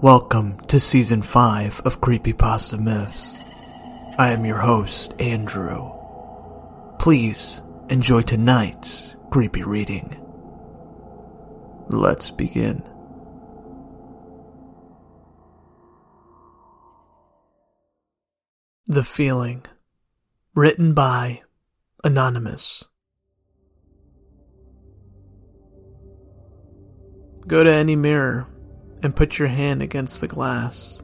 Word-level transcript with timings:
Welcome 0.00 0.58
to 0.66 0.80
Season 0.80 1.22
5 1.22 1.82
of 1.86 2.00
Creepypasta 2.00 2.78
Myths. 2.78 3.38
I 4.18 4.32
am 4.32 4.44
your 4.44 4.58
host, 4.58 5.14
Andrew. 5.18 5.92
Please 6.98 7.62
enjoy 7.88 8.22
tonight's 8.22 9.14
creepy 9.30 9.62
reading. 9.62 10.20
Let's 11.88 12.30
begin. 12.30 12.82
The 18.86 19.04
Feeling. 19.04 19.64
Written 20.54 20.92
by 20.92 21.42
Anonymous. 22.02 22.84
Go 27.46 27.62
to 27.62 27.72
any 27.72 27.96
mirror 27.96 28.48
and 29.04 29.14
put 29.14 29.38
your 29.38 29.48
hand 29.48 29.82
against 29.82 30.20
the 30.20 30.26
glass. 30.26 31.02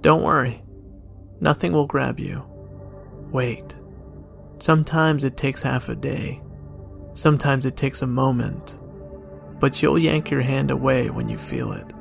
Don't 0.00 0.22
worry, 0.22 0.62
nothing 1.40 1.72
will 1.72 1.86
grab 1.86 2.18
you. 2.18 2.44
Wait. 3.30 3.78
Sometimes 4.58 5.24
it 5.24 5.36
takes 5.36 5.62
half 5.62 5.88
a 5.88 5.94
day. 5.96 6.40
Sometimes 7.14 7.66
it 7.66 7.76
takes 7.76 8.02
a 8.02 8.06
moment. 8.06 8.78
But 9.60 9.82
you'll 9.82 9.98
yank 9.98 10.30
your 10.30 10.40
hand 10.40 10.70
away 10.70 11.10
when 11.10 11.28
you 11.28 11.38
feel 11.38 11.72
it. 11.72 11.92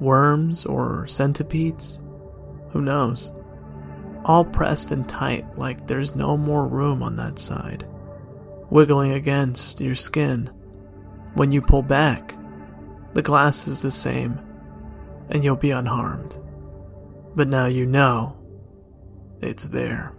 Worms 0.00 0.64
or 0.66 1.06
centipedes? 1.06 2.00
Who 2.70 2.80
knows? 2.80 3.32
All 4.24 4.44
pressed 4.44 4.90
and 4.90 5.08
tight 5.08 5.58
like 5.58 5.86
there's 5.86 6.14
no 6.14 6.36
more 6.36 6.68
room 6.68 7.02
on 7.02 7.16
that 7.16 7.38
side. 7.38 7.86
Wiggling 8.70 9.12
against 9.12 9.80
your 9.80 9.94
skin. 9.94 10.50
When 11.34 11.52
you 11.52 11.60
pull 11.62 11.82
back, 11.82 12.36
the 13.14 13.22
glass 13.22 13.66
is 13.68 13.82
the 13.82 13.90
same, 13.90 14.40
and 15.30 15.44
you'll 15.44 15.56
be 15.56 15.70
unharmed. 15.70 16.38
But 17.34 17.48
now 17.48 17.66
you 17.66 17.86
know 17.86 18.36
it's 19.40 19.68
there. 19.68 20.14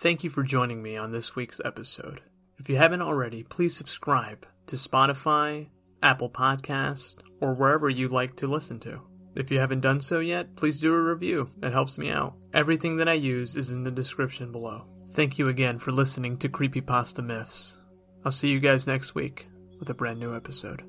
Thank 0.00 0.22
you 0.22 0.30
for 0.30 0.44
joining 0.44 0.80
me 0.80 0.96
on 0.96 1.10
this 1.10 1.34
week's 1.34 1.60
episode. 1.64 2.20
If 2.56 2.68
you 2.68 2.76
haven't 2.76 3.02
already, 3.02 3.42
please 3.42 3.74
subscribe 3.74 4.46
to 4.68 4.76
Spotify, 4.76 5.70
Apple 6.02 6.30
Podcast, 6.30 7.16
or 7.40 7.54
wherever 7.54 7.90
you 7.90 8.06
like 8.06 8.36
to 8.36 8.46
listen 8.46 8.78
to. 8.80 9.02
If 9.34 9.50
you 9.50 9.58
haven't 9.60 9.80
done 9.80 10.00
so 10.00 10.20
yet, 10.20 10.56
please 10.56 10.80
do 10.80 10.92
a 10.92 11.02
review. 11.02 11.50
It 11.62 11.72
helps 11.72 11.98
me 11.98 12.10
out. 12.10 12.34
Everything 12.52 12.96
that 12.96 13.08
I 13.08 13.14
use 13.14 13.56
is 13.56 13.70
in 13.70 13.84
the 13.84 13.90
description 13.90 14.52
below. 14.52 14.86
Thank 15.12 15.38
you 15.38 15.48
again 15.48 15.78
for 15.78 15.92
listening 15.92 16.36
to 16.38 16.48
Creepypasta 16.48 17.24
Myths. 17.24 17.78
I'll 18.24 18.32
see 18.32 18.50
you 18.50 18.60
guys 18.60 18.86
next 18.86 19.14
week 19.14 19.48
with 19.78 19.90
a 19.90 19.94
brand 19.94 20.18
new 20.18 20.34
episode. 20.34 20.82